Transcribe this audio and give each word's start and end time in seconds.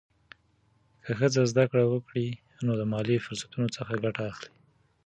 که 1.03 1.11
ښځه 1.19 1.41
زده 1.51 1.63
کړه 1.71 1.83
وکړي، 1.87 2.27
نو 2.65 2.71
د 2.79 2.83
مالي 2.91 3.17
فرصتونو 3.25 3.67
څخه 3.77 3.93
ګټه 4.03 4.21
اخلي. 4.31 4.51